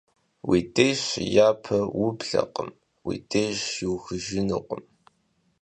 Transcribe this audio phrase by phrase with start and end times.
[0.47, 2.69] Уи деж щыяпэ ублэкъым,
[3.05, 4.83] уи деж щиухыжынукъым.